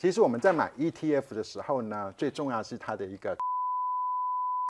[0.00, 3.36] 其实我们在买 ETF 的时候呢，最重要是它的一个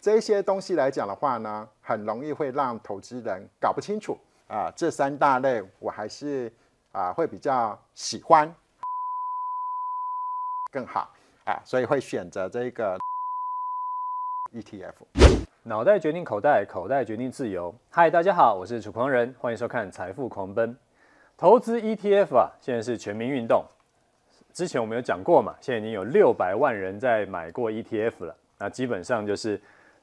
[0.02, 4.72] 这一些东西来讲的话呢，很容易会让投资人搞不清楚啊。
[4.74, 6.52] 这三大类我还是
[6.90, 8.52] 啊会比较喜欢
[10.72, 12.98] 更好啊，所以会选择这个
[14.52, 14.94] ETF。
[15.62, 17.72] 脑袋决定口袋，口袋决定自由。
[17.88, 20.74] 嗨，大家好，我是楚狂人，欢迎收看《财富狂奔》。
[21.36, 23.64] 投资 ETF 啊，现在是全民运动。
[24.52, 28.36] 之前我们有讲过嘛，现在已经有六百万人在买过 ETF 了。
[28.58, 29.60] 那基本上就是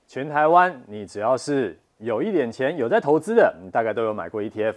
[0.07, 4.75] 全台湾，你只要是有一点钱、有在投资的，你大概都有买过 ETF。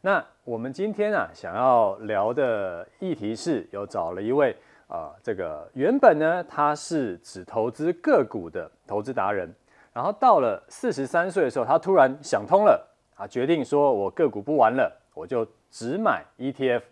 [0.00, 4.54] 那我们今天啊，想要聊的议题是，有找了一位
[4.86, 9.52] 啊、这个原本呢，他是只投资个股的投资达人。
[9.92, 12.84] 然后到了四十三岁的时候，他突然想通了
[13.16, 16.82] 啊，决定说：“我个股不玩了，我就只买 ETF。”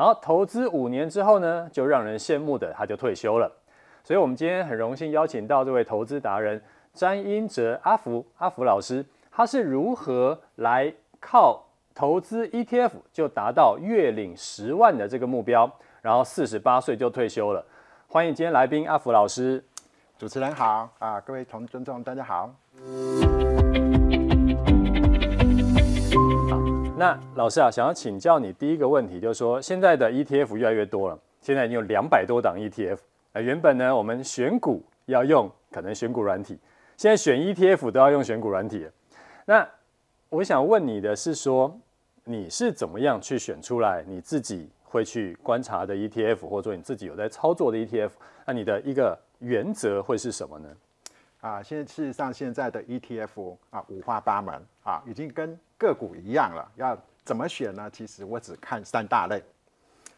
[0.00, 3.52] 然后投资五年之后呢，就让人羡慕的，他就退休了。
[4.02, 6.58] 所以，我们今天很荣幸邀请到这位投资达人
[6.94, 11.62] 詹英哲阿福阿福老师，他是如何来靠
[11.94, 17.62] 投资 ETF 就达到月领十万的这个目标，然后四十八岁就退休了。
[18.08, 19.62] 欢迎今天来宾阿福老师。
[20.16, 22.50] 主持人好啊，各位同尊重大家好。
[27.00, 32.98] 那老师啊，想要请教你第一个问题，就是说现在的 ETF 越来越多了，现在已经有两百多档 ETF。
[33.32, 36.58] 那原本呢，我们选股要用可能选股软体，
[36.98, 38.86] 现在选 ETF 都要用选股软体。
[39.46, 39.66] 那
[40.28, 41.74] 我想问你的是说，
[42.24, 48.10] 你是怎么样去选出来你自己会去观察的 ETF，或者说你自己有在操作的 ETF？
[48.44, 49.18] 那你的一个。
[49.42, 50.68] 原则会是什么呢？
[51.40, 56.70] 啊，现在事实上现在的 ETF 啊五花八门啊，已经跟个股一样了。
[56.76, 57.90] 要怎么选呢？
[57.90, 59.42] 其实我只看三大类。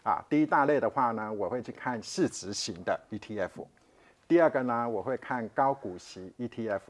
[0.03, 3.65] 啊，第一大类的话呢，我会去看市值型的 ETF。
[4.27, 6.81] 第二个呢，我会看高股息 ETF。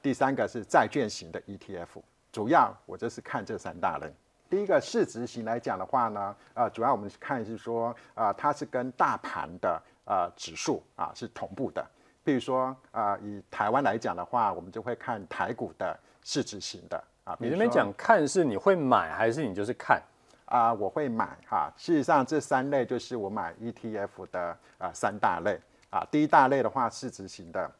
[0.00, 2.00] 第三个是债券型的 ETF。
[2.30, 4.06] 主要我就是看这三大类。
[4.48, 9.82] 第一个市值型来讲的话呢，呃，主要我们看是说，啊，它是跟大盘的。
[10.04, 11.86] 呃，指数啊是同步的。
[12.24, 17.36] 比如说，啊、以台湾来讲的话，我们就会看台股的市值型的啊。
[17.40, 20.02] 你那边讲看是你会买还是你就是看？
[20.46, 21.72] 啊、呃，我会买哈、啊。
[21.76, 25.58] 事实上，这三类就是我买 ETF 的啊、呃、三大类
[25.90, 26.06] 啊。
[26.10, 27.70] 第一大类的话，市值型的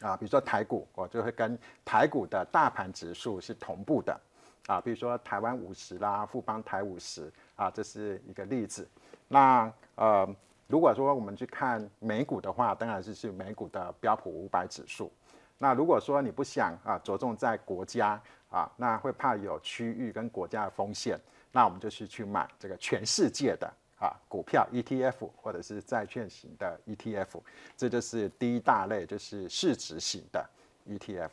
[0.00, 4.18] 啊，比如说台股，我就会跟台股的大盘指数是同步的
[4.66, 4.80] 啊。
[4.80, 8.88] 比如说台湾五十啦，富邦台五十啊，这是一个例子。
[9.28, 10.28] 那呃。
[10.66, 15.12] 如果说我们去看美股的话，当然是是美股的标普五百指数。
[15.58, 18.20] 那如果说你不想啊着重在国家
[18.50, 21.18] 啊，那会怕有区域跟国家的风险，
[21.52, 27.40] 那我们就是去买这个全世界的啊股票 ETF 或者是债券型的 ETF，
[27.76, 30.44] 这就是第一大类，就是市值型的
[30.86, 31.30] ETF。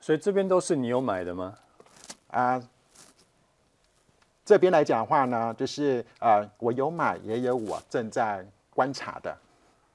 [0.00, 1.54] 所以这边都是你有买的吗？
[2.28, 2.62] 啊，
[4.44, 8.46] 这边来讲的话呢，就是呃我有买，也有我正在。
[8.76, 9.38] 观察的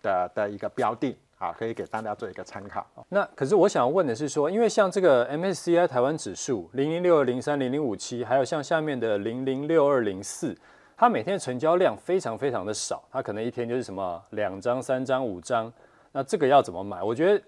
[0.01, 2.85] 的的一个标的啊，可以给大家做一个参考。
[3.09, 10.55] 那可是我想问的是说，因为像这个 MSCI 台湾指数零零六二零三零零五七，还有像下面的零零六二零四，
[10.97, 15.71] 它每天的成交量非常非常的少，它可能一天就是什么两张、三张、五张。
[16.11, 17.01] 那这个要怎么买？
[17.01, 17.43] 我觉得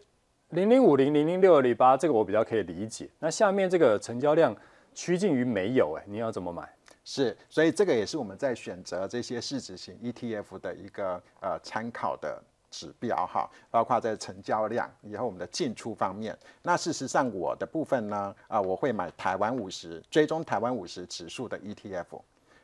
[0.50, 3.09] 零零五零零零六二零八这个我比较可以理解。
[3.19, 4.56] 那下面这个成交量
[4.94, 6.68] 趋近于没有，哎，你要怎么买？
[7.03, 12.41] 是，所以这个也是我们在选择这些市值型 ETF 的一个呃参考的
[12.72, 16.36] 指标哈，包括在成交量以后我们的进出方面。
[16.64, 22.20] 那事实上我的部分呢，啊、呃，我会买台湾五十追踪台湾五十指数的 ETF。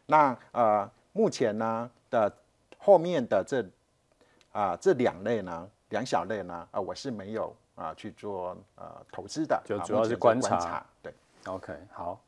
[0.08, 2.34] 那呃目前呢的
[2.78, 3.62] 后面的这
[4.54, 10.50] 啊、呃、这两类呢两小类呢啊、呃、我是没有啊、呃、去做呃投资的，就主要是观察。
[10.50, 11.14] 观察对
[11.46, 12.20] ，OK 好。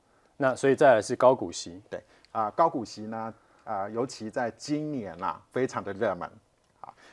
[0.42, 2.00] 那所以再来是高股息，对
[2.32, 3.34] 啊、呃，高股息呢，
[3.66, 6.49] 啊、呃，尤其在今年啊，非常的热门啊。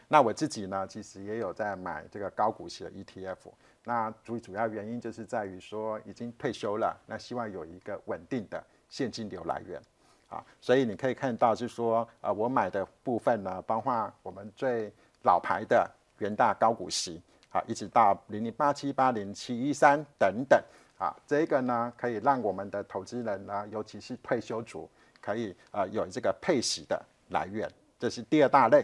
[0.08, 3.36] 那我自己呢，其实也有在买这个高股息的 ETF。
[3.84, 9.80] 那主主要原因就是在于说，已经退休了，那希望有一个稳定的现金流来源
[10.28, 10.44] 啊。
[10.60, 14.92] 所以你可以看到，就是说，呃，我买的部分呢，包括我们最
[15.22, 15.88] 老牌的
[16.18, 17.20] 元大高股息，
[17.50, 20.62] 啊，一直到零零八七八零七一三等等。
[20.98, 24.88] 啊，这个呢可以让我们的投资人呢，尤其是退休族，
[25.20, 26.98] 可以呃有这个配息的
[27.28, 28.82] 来源，这是第二大类。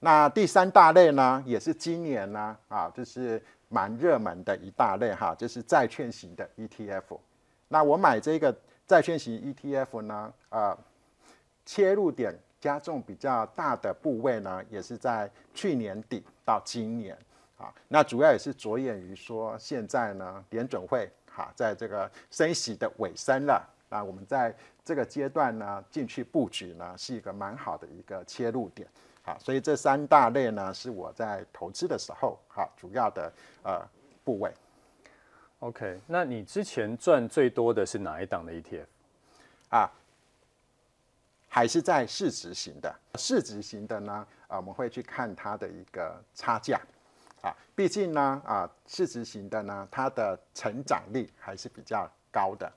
[0.00, 7.18] 那第三大类呢，也是今年呢啊，就是蛮热门的一大类哈，就是债券型的 ETF。
[7.68, 8.54] 那我买这个
[8.86, 10.76] 债券型 ETF 呢，呃，
[11.64, 17.16] 切入点加重比较大的部位呢，也是在去年底到今年
[17.56, 17.72] 啊。
[17.88, 24.54] 那主要也是着眼于说，现在呢，联准会哈，在这个升息的尾声了，那我们在
[24.84, 28.86] 这个阶段呢，进去布局呢，是一个蛮好的一个切入点。
[29.26, 33.32] 好，所以这三大类呢，是我在投资的时候哈，主要的
[33.64, 33.84] 呃
[34.22, 34.54] 部位。
[35.58, 38.86] OK，那你之前赚最多的是哪一档的 ETF？
[39.70, 39.90] 啊，
[41.48, 46.80] 还是在市值型的，市值型的呢，啊，我们会去看它的一个差价，
[47.42, 52.72] 啊，毕竟呢，啊，市值型的呢，它的成长力还是比较高的。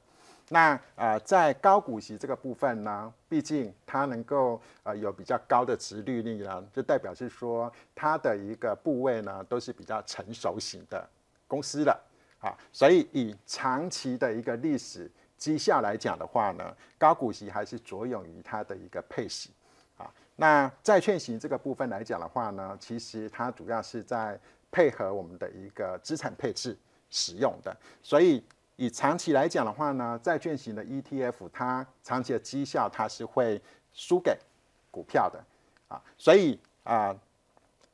[0.50, 11.08] 那啊，在高股息这个部分呢，毕竟它能够呃有比较高的殖利率呢，就代表是说它的一个部位呢，都是比较成熟型的
[11.48, 12.00] 公司了，
[12.42, 15.10] 啊，所以以长期的一个历史。
[15.40, 19.50] 绩效来讲的话呢，高股息还是着眼于它的一个配息
[19.98, 20.12] 啊。
[20.36, 24.38] 那债券型这个部分来讲的话呢，其实它主要是在
[24.70, 26.78] 配合我们的一个资产配置
[27.10, 27.74] 使用的。
[28.04, 28.44] 所以
[28.80, 33.62] 以长期来讲的话呢，债券型的 ETF 它长期的绩效它是会
[33.92, 34.38] 输给
[34.90, 35.38] 股票的
[35.90, 36.02] 啊。
[36.18, 37.14] 所以啊，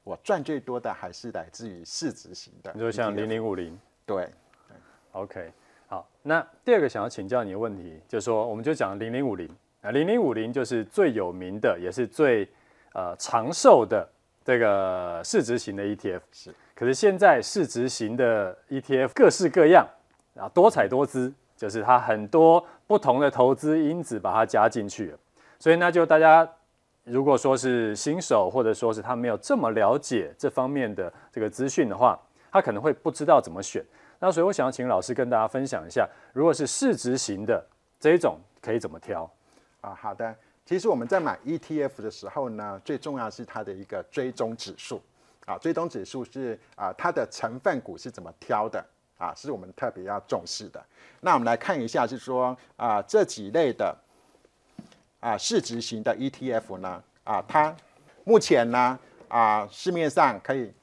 [0.04, 4.30] 我赚最多的还是来自于市值型的，你说像零零五零，对
[5.14, 5.52] ，OK。
[5.88, 9.50] 好，那第二个想要请教你的问题，就是说，我们就讲零零五零
[9.81, 12.48] 啊，零零五零就是最有名的，也是最
[12.94, 14.08] 呃长寿的
[14.44, 16.22] 这个市值型的 ETF。
[16.31, 19.88] 是，可是现在市值型的 ETF 各式各样
[20.36, 25.18] 啊，多彩多姿，就是它很多不同的投资因子把它加进去了。
[25.58, 26.48] 所以那就大家
[27.04, 32.20] 如果说是新手，或者说是他没有这么了解这方面的这个资讯的话，
[32.52, 33.84] 他可能会不知道怎么选。
[34.20, 37.64] 那所以我想要请老师跟大家分享一下，如果是市值型的
[38.00, 39.30] 这一种可以怎么挑
[39.81, 39.94] 啊？
[39.94, 40.36] 好的，
[40.66, 45.02] 其实我们在买 ETF 的时候呢，最重要是它的一个追踪指数
[45.46, 48.84] 啊，追踪指数是啊它的成分股是怎么挑的
[49.18, 50.84] 啊，是我们特别要重视的。
[51.22, 53.96] 那我们来看一下，就是说啊这几类的
[55.20, 57.76] 啊市值型的 ETF 呢啊，它
[58.24, 60.74] 目前呢啊市面上可以。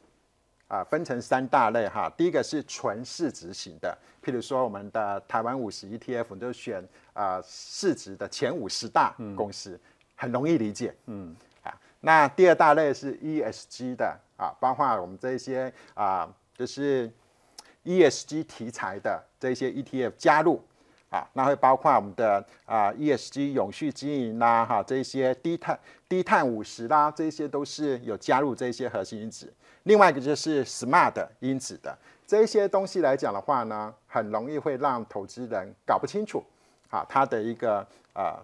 [0.69, 2.11] 啊，分成三大类哈。
[2.17, 3.95] 第一个是纯市值型的，
[4.25, 6.83] 譬如说我们的台湾五十 ETF 就选
[7.13, 9.79] 啊市值的前五十大公司，
[10.17, 10.95] 很容易理解。
[11.05, 16.27] 嗯，啊，那第二大类是 ESG 的啊，包括我们这些啊，
[16.57, 17.13] 就是
[17.85, 20.63] ESG 题材的这些 ETF 加入
[21.11, 29.53] 啊，那会包括我们的啊 ESG 永续经营啦，哈，这些低碳低碳五十啦，这些都是有加入这些核心因子。
[29.83, 31.97] 另外一个就是 smart 因子的
[32.27, 36.43] 这些东西来讲的话呢，很容易会让投资人搞不清楚，
[36.89, 38.39] 啊，它的一个呃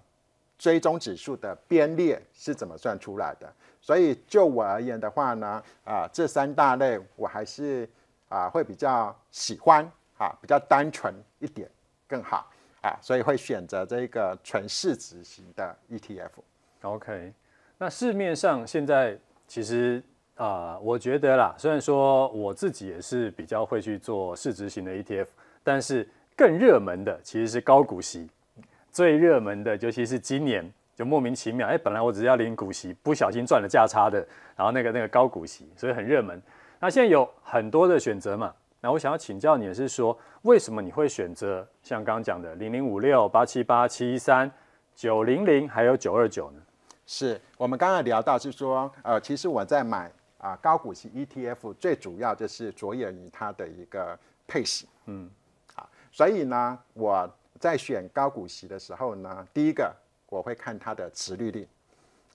[0.59, 3.51] 追踪指数的编列是怎么算出来的。
[3.81, 7.89] 所以就我而言的话呢，啊，这三大类我还是
[8.29, 9.85] 啊会比较喜欢
[10.19, 11.69] 啊，比较单纯一点
[12.07, 12.51] 更好
[12.83, 16.31] 啊，所以会选择这个纯市值型的 ETF。
[16.83, 17.33] OK，
[17.79, 20.03] 那市面上现在其实。
[20.41, 25.27] 啊、我觉得啦，虽然说我自己也是比较会去做市值型的 ETF，
[25.65, 28.31] 但是更热门的其实是高股息。
[28.93, 36.41] 最热门的，尤其是今年就莫名其妙，哎，本来我只要领股息，不小心赚了价差的，然后那个那个高股息，所以很热门。
[36.81, 44.51] 那现在有很多的选择嘛，那我想要请教你的是说，为什么你会选择像刚刚讲的零零五六、八七八、七一三、
[44.95, 46.61] 九零零，还有九二九呢？
[47.07, 50.11] 是我们刚刚聊到是说，呃，其实我在买。
[50.39, 54.17] 啊，高股息 ETF 最主要就是着眼于它的一个
[54.47, 55.29] 配息，嗯，
[55.75, 59.93] 啊，所以呢，我在选高股息的时候呢，第一个
[60.29, 61.67] 我会看它的持利率，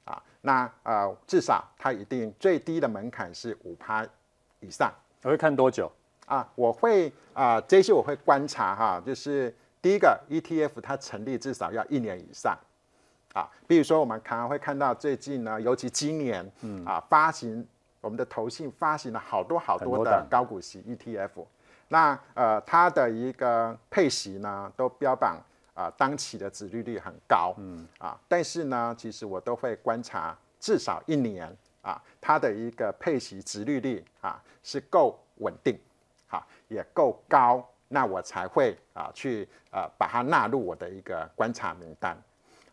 [0.04, 4.06] 啊，那呃至少它一定最低的门槛是五趴
[4.66, 4.92] 以上。
[5.24, 5.92] 我会看多久？
[6.26, 12.58] 啊，我会啊这些我会观察哈，就是第一个 ETF 它成立至少要一年以上，
[13.34, 17.68] 啊，比如说我们常常会看到最近呢，尤其今年，嗯，啊发行。
[18.02, 21.46] 我们的投信发行了好多好多的高股息 ETF，
[21.88, 25.42] 那呃它的一个配息呢都标榜
[25.74, 31.50] 啊、呃、当期的殖利率很高，嗯啊，但是呢其实我都会观察至少一年
[31.84, 35.80] 啊它的一个配息殖利率啊是够稳定，
[36.30, 42.18] 啊、也够高，那我才会啊去啊把它纳入我的一个观察名单，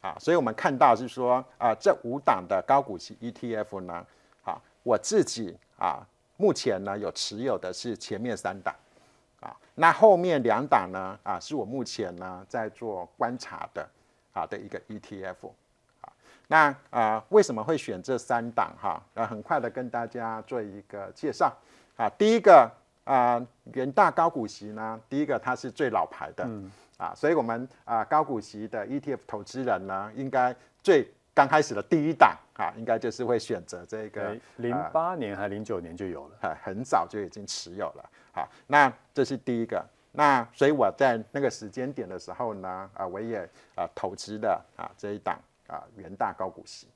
[0.01, 4.07] 啊，所以我们看到是说啊这五档的高股息 ETF 呢。
[4.43, 6.01] 啊我自己啊，
[6.39, 8.75] 目前呢有持有的是前面三档，
[9.41, 13.87] 啊，那后面两档呢啊，是我目前呢在做观察的
[14.33, 15.53] 啊的一个 ETF，
[16.51, 19.01] 那啊、呃，为什么会选这三档哈？
[19.15, 21.57] 呃，很快的跟大家做一个介绍
[21.97, 22.11] 啊。
[22.19, 22.69] 第一个
[23.05, 23.41] 啊，
[23.75, 26.43] 元大高股息呢，第一个它是最老牌的。
[26.45, 30.53] 嗯啊，所以我们啊高股息的 ETF 投资人呢，应该
[30.83, 38.11] 最刚开始的第一档啊，应该就是会选择这个零八年还零九年就有了，啊，很早就已经持有了。
[38.33, 39.83] 好，那这是第一个。
[40.13, 45.39] 那所以我在那个时间点的时候呢，啊，我也啊投资了啊这一档
[45.71, 46.89] 啊元大高股息。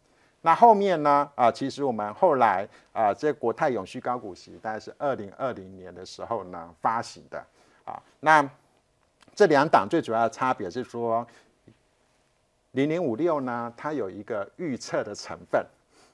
[0.43, 7.39] 那后面呢，啊，其实我们后来啊这国泰永续高股息大概是二零二零年的时候呢发行的
[7.85, 8.47] 啊，那。
[9.37, 11.27] 这两档最主要的差别是说，
[12.71, 15.67] 零零五六呢，它有一个预测的成分，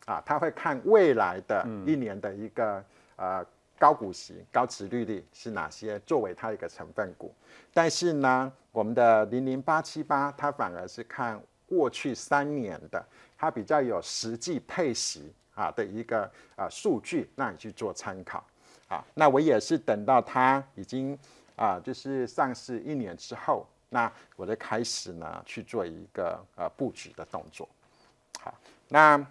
[0.07, 2.83] 啊，它会看未来的一年的一个
[3.17, 3.45] 呃
[3.79, 7.35] 高股息、高值利率是哪些作为它一个成分股。
[7.75, 11.39] 但是呢，我们的零零八七八它反而是看
[11.71, 13.03] 过去三年的，
[13.39, 18.45] 它比较有实际配息啊的一个啊数据让你去做参考。
[18.89, 21.17] 啊，那我也是等到它已经。
[21.57, 27.69] 啊，就是上市一年之后，那我就开始呢去做一个呃布局的动作。
[28.41, 28.55] 好，
[28.89, 29.23] 那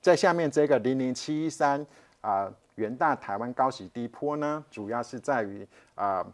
[0.00, 1.86] 在下面这个零零七一三
[2.20, 5.64] 啊，元大台湾高息低波呢，主要是在于
[5.94, 6.26] 啊，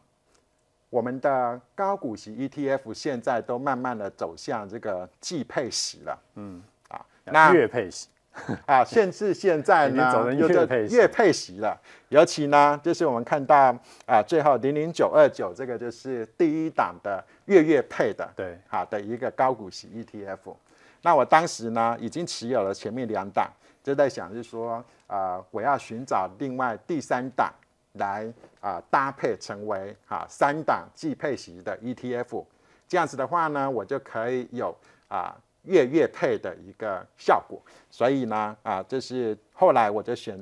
[0.95, 6.17] 我们的高股息 ETF 现在都慢慢的走向这个季配息了。
[6.37, 8.07] 嗯，啊，那月配息。
[8.65, 11.77] 啊，甚至现在呢， 又就月配息了。
[12.11, 20.55] 尤其呢，就是我们看到啊，最后零零九二九这个就是第一档的月月配的，对，好的一个高股息 ETF。
[21.03, 23.51] 那我当时呢，已经持有了前面两档，
[23.83, 27.53] 就在想，是说啊，我要寻找另外第三档
[27.95, 32.45] 来啊搭配成为啊三档季配息的 ETF。
[32.87, 34.77] 这样子的话呢，我就可以有
[35.09, 35.35] 啊。
[35.67, 37.59] 月月配的一个效果，
[37.91, 40.39] 所以呢，啊，这是后来我就选，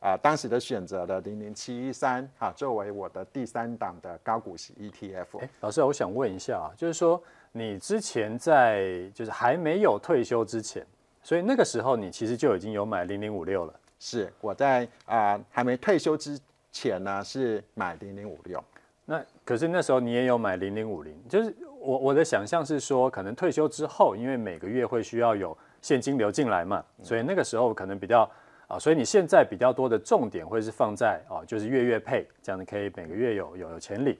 [0.00, 5.40] 啊，当时的选择了零零七一三啊，作为我的第三档的高股息 ETF。
[5.40, 10.86] 欸，老师，我想问一下啊，就是说你之前在就是还没有退休之前，
[11.22, 13.74] 所以那个时候你其实就已经有买零零五六了。
[13.98, 16.40] 是我在啊还没退休之
[16.72, 18.62] 前呢，是买零零五六。
[19.04, 21.54] 那可是那时候你也有买零零五零，就是。
[21.84, 28.22] 我我的想象是说，可能退休之后，因为每个月会需要有现金流进来嘛，所以那个时候可能比较
[28.68, 34.16] 啊，所以你现在比较多的重点会是放在啊，就是月月配，这样你可以每个月有有有钱领。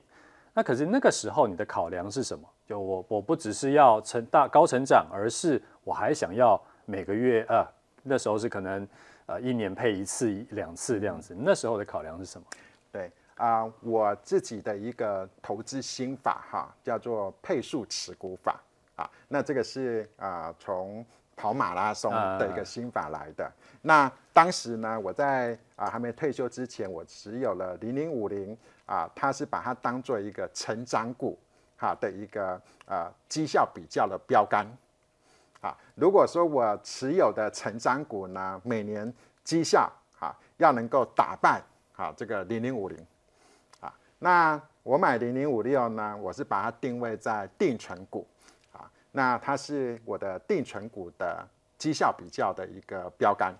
[0.53, 2.45] 那可是那个时候你的考量是什么？
[2.67, 7.65] 就我我不只是要成大高成长，而是我还想要每个月呃，
[8.03, 8.85] 那时候是可能
[9.33, 11.35] 呃一年配一次两次这样子。
[11.39, 12.47] 那时候的考量是什么？
[12.91, 13.11] 对。
[13.35, 18.61] 啊、呃，我自己的一个投资心法哈，叫做配数持股法
[18.95, 19.09] 啊。
[19.27, 23.43] 那这个是啊，从、呃、跑马拉松的一个心法来的。
[23.45, 31.37] 啊、那当时呢，我在啊还没退休之前，我持有了零零五零啊，它是把它当做一个成长股
[31.79, 34.92] 哈的一个啊绩效比较的标杆啊。
[35.95, 39.13] 如果说我持有的成长股呢，每年
[39.45, 41.63] 绩效啊要能够打败
[41.95, 42.99] 啊这个零零五零
[43.81, 43.93] 啊。
[44.19, 48.27] 那我买零零五六呢，我是把它定位在定存股，
[48.73, 51.47] 啊，那它是我的定存股的
[51.79, 53.55] 绩效比较的一个标杆，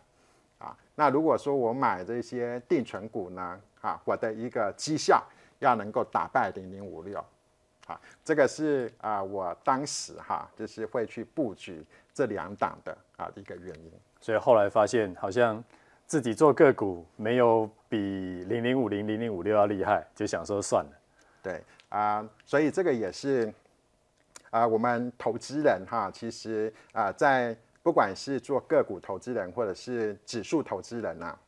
[0.59, 5.23] 啊，那如果说我买这些定存股呢，啊，我的一个绩效
[5.59, 7.25] 要能够打败零零五六，
[7.87, 15.63] 啊，这个是啊，我当时哈就是会去布局这两档的啊一个原因，所以后来发现好像。
[16.05, 17.97] 自己做个股没有比
[18.45, 20.91] 零零五零零零五六要厉害，就想说算了。
[21.43, 21.55] 对
[21.89, 23.47] 啊、呃，所以这个也是
[24.51, 31.39] 啊、呃，我们投资人哈，其实啊、呃，在不管是做个股投资人或者是指数投资人啊，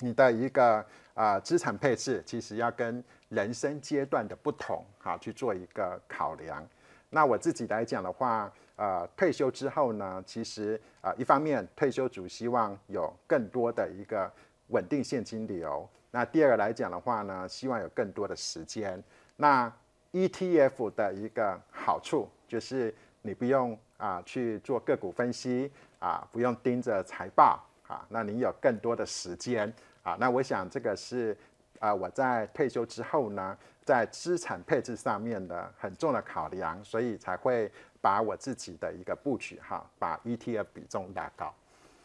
[0.00, 0.76] 你的一个
[1.14, 6.62] 啊、呃、资产配置，其实要跟人生阶段的不同哈去做一个考量。
[7.08, 8.52] 那我自己来讲的话。
[8.76, 14.30] 呃，退休之后呢，其实啊、一方面退休族希望有更多的一个
[14.68, 15.88] 稳定现金流。
[16.10, 19.02] 那第二个来讲的话呢，希望有更多的时间。
[19.36, 19.72] 那
[20.12, 30.18] ETF 的一个好处就是你不用啊、去做个股分析啊、不用盯着财报啊，那你有更多的时间啊。
[30.20, 31.34] 那我想这个是
[31.78, 37.72] 啊、我在退休之后呢，在资产配置上面的很重的考量，所以才会。
[38.06, 41.52] 把我自己的一个布局哈，把 ETF 比重拉高。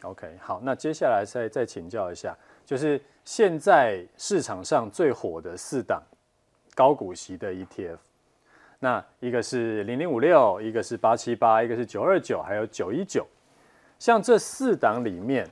[0.02, 6.02] OK，好，那接下来再再请教一下，就是现在市场上最火的四档
[6.74, 7.98] 高股息的 ETF，
[8.80, 13.24] 那一个是零零五六，一个是八七八，一个是九二九，还有九一九。
[14.00, 15.48] 像这四档里面，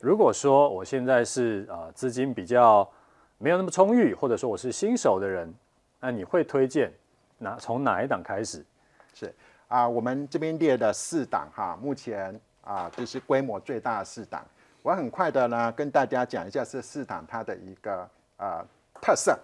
[0.00, 2.90] 如果说我现在是啊资金比较
[3.36, 5.54] 没有那么充裕，或者说我是新手的人，
[6.00, 6.90] 那你会推荐
[7.36, 8.64] 哪从哪一档开始？
[9.12, 9.34] 是
[9.70, 14.44] 啊，我们这边列的四档哈，目前啊就是规模最大的四档。
[14.82, 18.66] 我很快的呢跟大家讲一下这四档它的一个呃
[19.00, 19.38] 特色。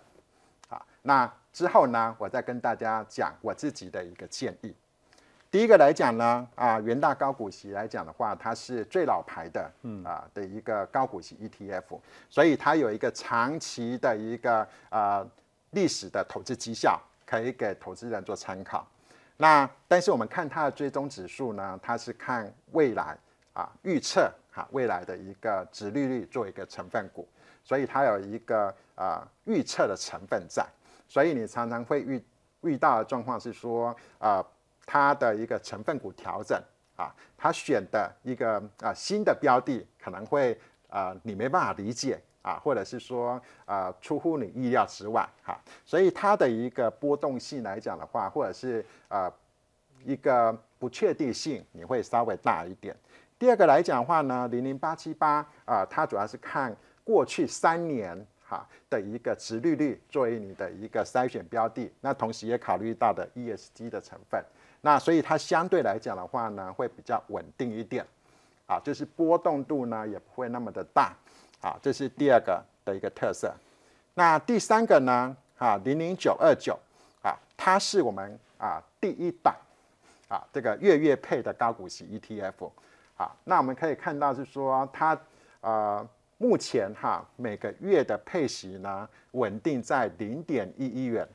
[0.68, 4.75] 好，那之后呢，我再跟大家讲我自己的一个建议。
[5.49, 15.25] 第一个来讲呢，啊，元大高股息来讲的话，它是最老牌的，嗯啊的一个高股息 ETF，所以它有一个长期的一个呃
[15.71, 18.85] 历史的投资绩效，可以给投资人做参考。
[19.36, 23.16] 那但是我们看它的追踪指数呢，它是看未来
[23.52, 27.28] 啊预测哈未来的一个值利率做一个成分股，
[27.62, 30.66] 所以它有一个啊预测的成分在，
[31.08, 32.24] 所以你常常会遇
[32.62, 34.44] 遇到的状况是说啊。
[34.88, 36.56] 它的一个成分股调整
[36.94, 40.56] 啊，它选的一个啊新的标的可能会
[40.88, 49.28] 啊你没办法理解啊，或者是说啊出乎你意料之外哈，所以它的一个波动性来讲的话，或者是啊
[50.04, 52.94] 一个不确定性，你会稍微大一点。
[53.36, 58.16] 第二个来讲的话呢，零零八七八啊，它主要是看过去三年
[58.48, 64.40] 哈的一个殖利率作为你的一个筛选标的，那同时也考虑到的 ESG 的成分。
[64.82, 68.06] 那所以它相对来讲的话呢，会比较稳定一点，
[68.66, 71.12] 啊，就是波动度呢也不会那么的大，
[71.60, 73.52] 啊，这是第二个的一个特色。
[74.14, 76.78] 那第三个呢，啊，零零九二九，
[77.22, 79.54] 啊，它是我们啊第一档，
[80.28, 82.70] 啊，这个月月配的高股息 ETF，
[83.16, 85.18] 啊，那我们可以看到是说它
[85.60, 86.08] 呃
[86.38, 91.28] 目前哈每个月的配息呢稳定在零点一一元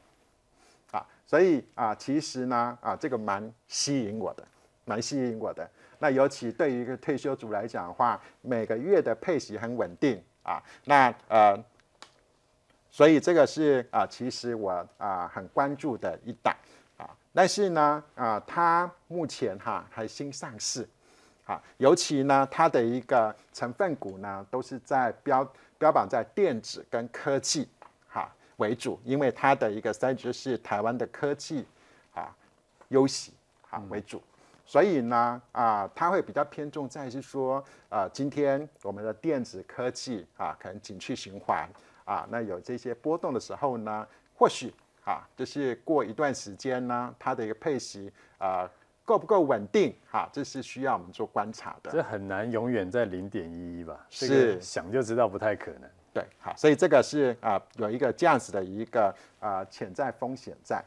[0.92, 1.06] 啊。
[1.28, 4.44] 所以啊，其实呢，啊，这个蛮吸引我的，
[4.86, 5.70] 蛮吸引我的。
[6.02, 10.60] 那尤其对于一个退休族来讲的话，每个月的配息很稳定啊。
[10.86, 11.56] 那呃，
[12.90, 16.56] 所以这个是啊，其实我啊很关注的一档
[16.98, 17.06] 啊。
[17.32, 20.90] 但是呢，啊，它目前哈、还新上市
[21.46, 27.70] 啊，尤其呢，它的一个成分股呢，都是在标标榜在电子跟科技
[28.08, 28.28] 哈。
[28.58, 31.64] 为主，因为它的一个三只是台湾的科技
[32.16, 32.36] 啊
[32.88, 33.32] 优势
[33.70, 34.22] 啊为主，
[34.72, 41.68] 所以呢啊，它会比较偏重在是说啊，今天我们的电子科技啊，可能景气循环
[42.06, 48.66] 啊，那有这些波动的时候呢，或许啊，就是过一段时间呢，它的一个配息啊
[49.04, 51.92] 够不够稳定啊，这是需要我们做观察的。
[51.92, 54.06] 这很难永远在零点一一吧？
[54.10, 55.90] 是，这个想就知道不太可能。
[56.14, 60.82] 对，好，所以这个是啊、呃，有一个这样子的一个啊、呃、潜在风险在。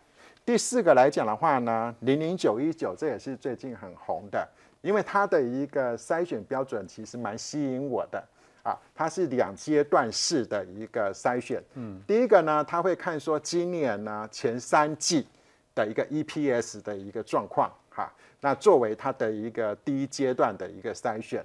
[0.45, 4.47] 第四个来讲的话呢，零零九一九这也是最近很红的，
[4.83, 8.23] 因为它的一个筛选标准其实蛮吸引我的
[8.63, 11.63] 啊，它是两阶段式的一个筛选。
[11.75, 15.27] 嗯，第一个呢，他会看说今年呢前三季
[15.75, 21.43] 的一个 EPS 的一个状况哈，那作为它的一个第一阶段的一个筛选。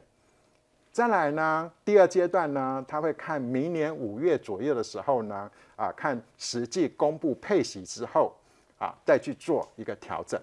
[0.92, 8.36] 再来呢，第二阶段呢，他会看明年五月左右的时候呢，啊，看实际公布配息之后，
[8.80, 10.42] 啊，再去做一个调整，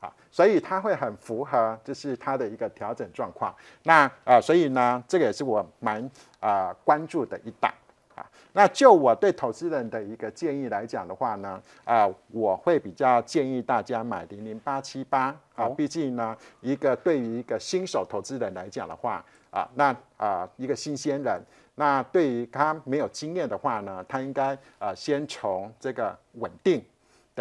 [0.00, 3.54] 啊，所以它会很符合，就是它的一个调整状况。
[3.84, 6.10] 那啊，所以呢，这个也是我蛮
[6.40, 7.72] 啊关注的一档，
[8.14, 19.24] 啊，那就我对投资人的一个建议来讲的话呢，啊，我会比较建议大家买零零八七八，啊，毕竟呢，一个对于一个新手投资人来讲的话。
[19.50, 21.42] 啊，那啊，一个新鲜人，
[21.76, 26.84] 那对于他没有经验的话呢，他应该啊，先从这个稳定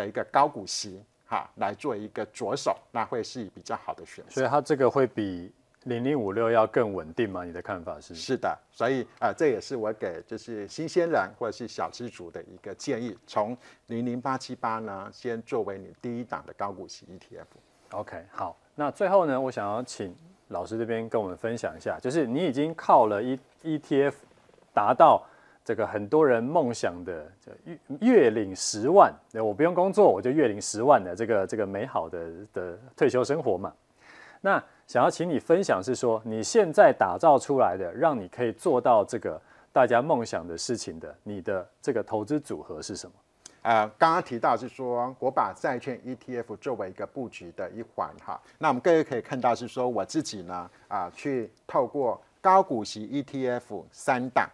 [0.01, 4.31] 的一个高股息哈来做一个着手，那会是比较好的选择。
[4.31, 5.51] 所以它这个会比
[5.83, 7.43] 零零五六要更稳定吗？
[7.43, 8.13] 你的看法是？
[8.13, 13.57] 是的，所以啊，这也是我给就是新鲜人或者是小资族的一个建议，从
[13.87, 17.45] 零零八七八呢，先作为你第一档的高股息 ETF。
[17.91, 20.15] OK，好，那最后呢，我想要请。
[20.49, 24.13] 老师这边跟我们分享一下，就是你已经靠了 E ETF
[24.73, 25.21] 达到
[25.67, 27.29] 这个很多人梦想的
[27.65, 33.73] 月月领十万，我不用工作我就月领十万的这个这个美好的的退休生活嘛。
[34.39, 39.41] 那想要请你分享是说，你现在打造出来的，让你可以做到这个
[39.73, 43.13] 大家梦想的事情的，你的这个投资组合是什么？
[43.63, 48.41] 呃，刚刚提到是说，我把债券 ETF 作为一个布局的一环哈。
[48.57, 54.49] 那我们各位可以看到是说，我自己呢啊、去透过高股息 ETF 三档，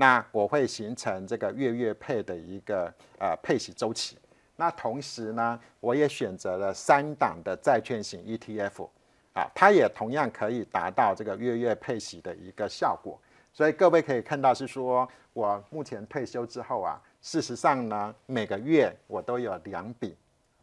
[0.00, 4.16] 那我会形成这个月月配的一个呃配息周期。
[4.54, 8.88] 那同时呢，我也选择了三档的债券型 ETF
[9.32, 13.18] 啊，它也同样可以达到这个月月配息的一个效果。
[13.52, 20.14] 所以各位可以看到是说，我目前退休之后啊，事实上呢，每个月我都有两笔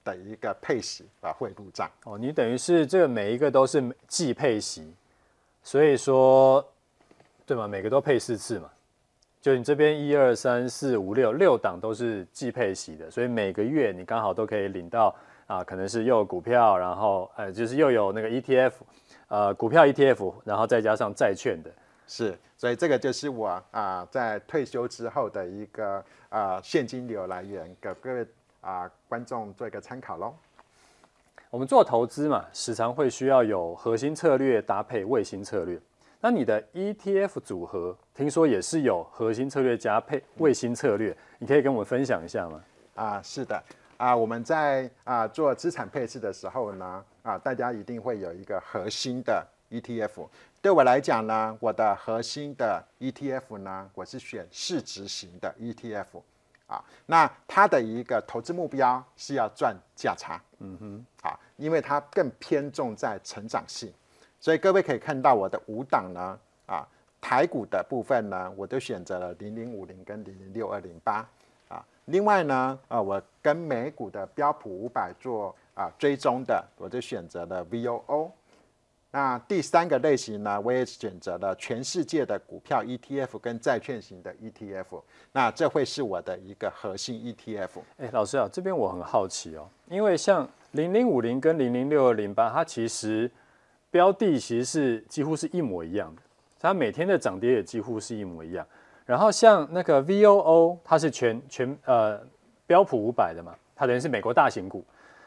[0.06, 1.92] 的一个配息啊汇入账。
[2.06, 4.94] 哦，你等于是这个每一个都是季配息，
[5.62, 6.66] 所以说，
[7.46, 7.68] 对吗？
[7.68, 8.70] 每个都配四次嘛。
[9.46, 18.72] 就你这边一二三四五六六档都是季配息的，所以每个月你刚好都可以领到啊，可能是又有股票，然后呃，就是又有那个 ETF，
[19.28, 21.70] 呃，股票 ETF，然后再加上债券的，
[22.08, 28.26] 是，所以这个就是我啊在退休之后的一个啊现金流来源，给各位
[28.62, 30.34] 啊观众做一个参考喽。
[31.52, 35.80] 我们做投资嘛，时常会需要有核心策略搭配卫星策略。
[36.20, 42.64] 那你的 ETF 组合听说也是有核心策略加配卫星策略，你可以跟我们分享一下吗？
[42.96, 43.62] 啊，是的，
[43.98, 50.30] 啊，我们在啊做资产配置的时候呢，啊，大家一定会有一个核心的 ETF。
[50.62, 56.22] 对我来讲呢，我的核心的 ETF 呢，我是选市值型的 ETF。
[56.68, 60.42] 啊，那它的一个投资目标是要赚价差。
[60.60, 63.94] 嗯哼，啊，因为它更偏重在成长性。
[64.40, 66.88] 所以各位可以看到我的五档呢，啊，
[67.28, 71.28] 台股的部分呢，我都选择了零零五零跟零零六二零八，
[71.68, 78.30] 啊，另外呢，啊，我跟美股的标普五百做啊追踪的，我就选择了 VOO。
[79.10, 87.82] 那第三个类型呢，我也选择了全世界的股票 ETF 跟债券型的 ETF，那这会是我的一个核心 ETF。
[87.98, 93.32] 哎，老师啊，这边我很好奇哦，因为像零零五零跟零零六二零八，它其实
[93.90, 96.22] 标的其实是几乎是一模一样的，
[96.60, 98.66] 它每天的涨跌也几乎是一模一样。
[99.06, 102.20] 然后像那个 VOO，它是全全呃
[102.66, 104.84] 标普五百的嘛，它等于是美国大型股。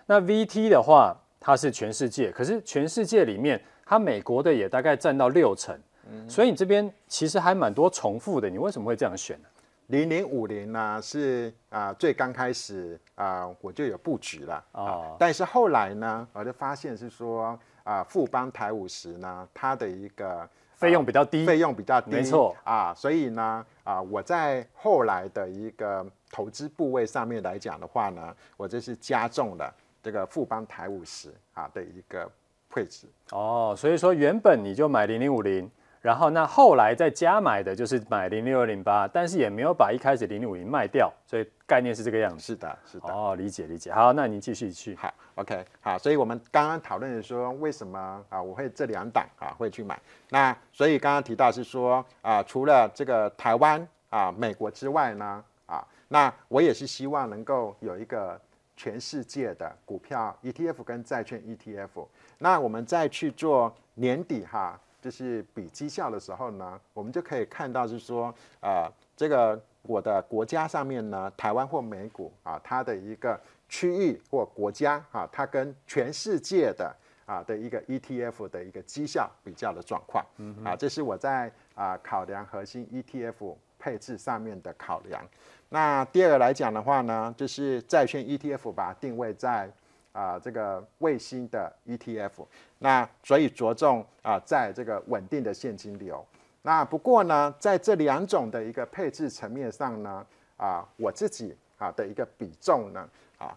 [0.07, 5.79] 那 VT 的话，它是全世界，可是全世界里面，它美国的也大概占到六成。
[6.11, 8.51] 嗯，所以你这边其实还蛮多重复的。
[8.51, 9.49] 你为什么会这样选呢？
[9.89, 17.59] 零零五零呢是啊、呃、最刚开始啊、呃、我就有布局了哦、啊，但是后来呢，我就发现是说。
[17.85, 20.47] 啊，富邦台五十呢，它的一个
[20.79, 32.31] 费用比较低，费用比较低，没错啊，所以呢，啊，我在后来的一个投资部位上面来讲的话呢，我这是加重了这个富邦台五十啊的一个
[32.71, 33.07] 配置。
[33.33, 35.71] 哦，所以说原本你就买零零五零。
[36.01, 42.41] 然后那后来再加买的就是买零六二零八，但是也没有把一开始零零五零卖掉，所以概念是这个样子。
[42.41, 43.13] 是的，是的。
[43.13, 43.93] 哦，理解理解。
[43.93, 44.95] 好，那您继续去。
[44.95, 45.99] 好，OK，好。
[45.99, 50.01] 所以我们刚刚讨论的说，为什么啊我会这两档啊会去买？
[50.31, 58.41] 那所以刚刚提到是说啊，除了这个台湾啊、美国之外呢啊，那我也是希望能够有一个
[58.77, 62.07] 全世界的股票 ETF 跟债券 ETF。
[62.39, 64.79] 那我们再去做年底哈。
[65.01, 76.95] 就是比绩效的时候呢，我们就可以看到，是说，呃，这个我的国家上面呢，台湾或美股啊，它的一个区域或国家啊，它跟全世界的
[77.27, 80.25] 啊的一个 ETF 的一个绩效比较的状况，
[80.65, 85.25] 啊，这是我在啊考量核心 ETF 配置上面的考量。
[85.69, 89.71] 那第二个来讲的话呢，就是债券 ETF 把它定位在。
[90.19, 92.45] 啊，这个卫星的 ETF，
[92.81, 96.27] 那所以着重啊，在这个稳定的现金流。
[96.63, 100.27] 那不过呢，在这两种的一个配置层面上呢，
[100.57, 103.57] 啊，我自己啊的一个比重呢，啊，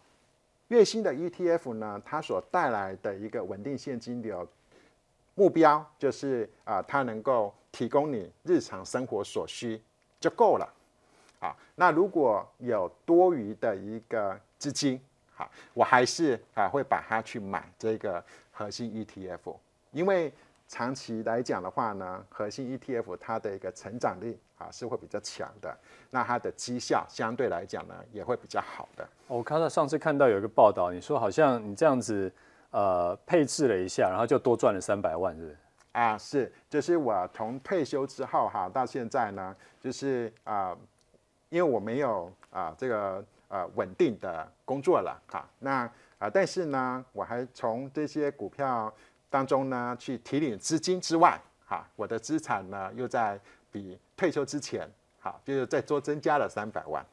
[0.68, 4.48] 月星的 ETF 呢，它所带来的一个稳定现金流
[5.34, 9.82] 目标就是啊，它能够提供你日常生活所需
[10.20, 10.74] 就够了。
[11.40, 15.02] 啊，那如果有多余的一个资金，
[15.74, 19.56] 我还是啊会把它去买这个核心 ETF，
[19.92, 20.34] 因为
[20.68, 25.78] 长期来讲的话呢，核心 ETF 它的一个成长力啊是会比较强的，
[26.10, 29.08] 那它的绩效相对来讲呢也会比较好的。
[29.28, 32.32] 我看到上次看到有一个报道，你说好像你这样子
[32.70, 35.58] 呃配置了一下，然后就多赚了三百万，是不是？
[35.92, 40.74] 啊，是，就是我从退休之后哈到现在呢，就是啊，
[41.50, 43.24] 因为我没有啊这个。
[43.52, 45.84] 呃，稳定的工作了哈，那
[46.20, 48.90] 啊、但是呢，我还从这些股票
[49.30, 53.38] 当中呢去提领资金之外，哈，我的资产呢又在
[53.70, 57.06] 比退休之前，好，就是再多增加了三百万。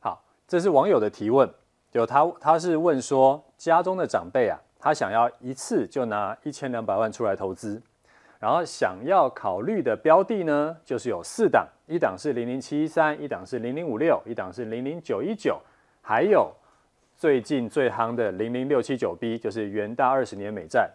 [0.00, 1.46] 好，这是网友的提问，
[1.92, 7.82] 就他他是问说，家中的长辈啊，他想要一次就拿一千两百万出来投资。
[8.38, 15.60] 然后想要考虑的标的呢，就是有四档，一档是零零七一三，一档是零零五六，一档是零零九一九，
[16.00, 16.52] 还有
[17.16, 20.88] 最近最夯的零零六七九 B，就是元大二十年美债。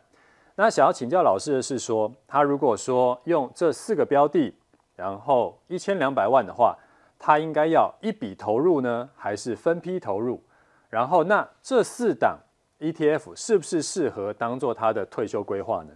[0.56, 4.56] 那想要请教老师的是说，他如果说用这四个标的，
[4.95, 6.77] 然后一千两百万的话，
[7.19, 10.41] 他应该要一笔投入呢，还是分批投入？
[10.89, 12.38] 然后那这四档
[12.79, 15.89] ETF 是不是适合当做他的退休规划呢？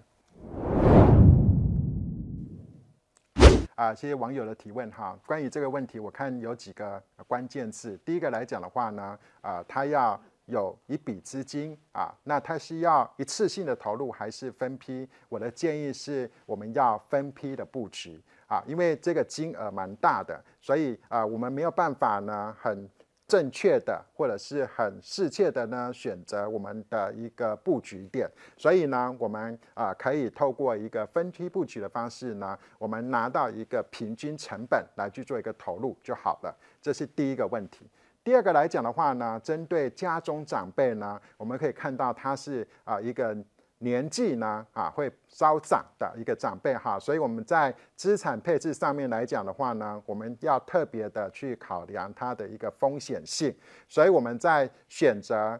[3.77, 5.15] 啊，谢谢网友的提问哈。
[5.27, 7.95] 关于这个问题，我看有几个关键字。
[8.03, 15.07] 第一个来讲的话呢，啊，他要有一笔资金啊，那他是要一次性的投入还是分批？
[15.29, 22.89] 我的建议是，我们要分批的布局啊，因为这个金额蛮大的，所以啊，我们没有办法呢很。
[23.27, 28.29] 正确的或者是很适切的呢，选择我们的一个布局点。
[28.55, 36.57] 所以呢，我们啊、可以透过一个分批布局的方式呢，我们拿到一个平均成本来去做一个投入就好了。
[36.81, 37.85] 这是第一个问题。
[38.23, 43.37] 第二个来讲的话呢，针对家中长辈呢，我们可以看到他是啊、一个。
[43.79, 53.53] 年纪呢啊会稍长的一个长辈哈，所以我们在资产配置上面来讲的话呢，我们要特别的去考量它的一个风险性，
[53.87, 55.59] 所以我们在选择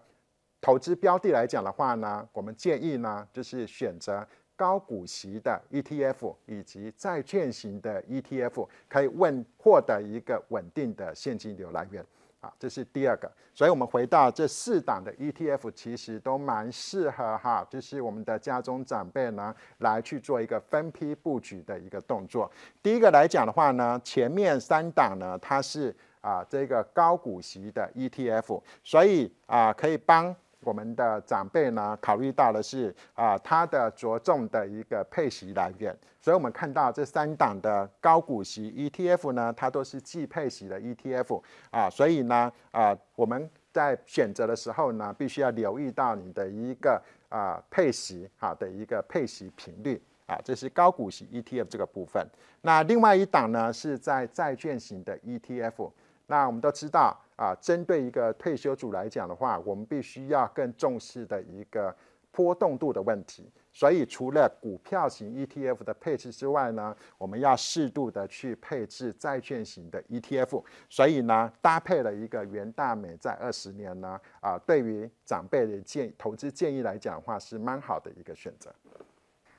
[0.60, 12.04] 投资标的来讲的话呢，我们建议呢就是选择高股息的 ETF 以及债券型的 ETF，可以问获得一个稳定的现金流来源。
[12.40, 22.52] 啊，这是第二个，所以我们回到这四档的 ETF，其实都蛮适合哈，就是我们的家中长辈呢来去做一个分批布局的一个动作。
[22.84, 30.36] 第一个来讲的话呢，前面三档呢，它是啊这个高股息的 ETF，所以啊可以帮。
[30.62, 41.42] 我们的长辈呢，考虑到的是啊，他的着重的一个配息来源，所以我们看到这三档的高股息 ETF 呢，它都是既配息的 ETF
[41.72, 52.28] 啊，所以呢啊，我们在选择的时候呢，必须要留意到你的一个啊配息好的一个配息频率啊，这是高股息 ETF 这个部分。
[52.62, 55.92] 那另外一档呢，是在债券型的 ETF。
[56.30, 61.96] 那我们都知道啊，针对一个退休族来讲的话，我们必须要更重视的一个
[62.32, 63.50] 波动度的问题。
[63.72, 70.64] 所以除了股票型 ETF 的配置之外呢，我们要适度的去配置债券型的 ETF。
[70.90, 78.74] 所以呢，搭配了一个元大美债二十年呢，啊，对于长辈的建投资建议来讲的话，是蛮好的一个选择。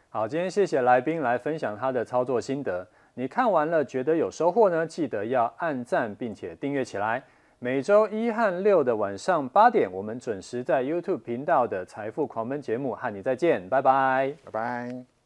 [0.09, 2.85] 好，今天谢谢来宾来分享他的操作心得。
[3.14, 4.85] 你看完了觉得有收获呢？
[4.85, 7.23] 记得要按赞并且订阅起来。
[7.61, 15.17] 每周一和六的晚上八点，我们准时在 YouTube 频道的财富狂奔节目和你再见，拜拜，拜拜。